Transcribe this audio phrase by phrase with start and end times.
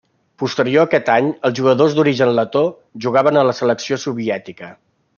[0.43, 2.65] Posterior a aquest any, els jugadors d'origen letó
[3.07, 4.73] jugaven a la selecció soviètica.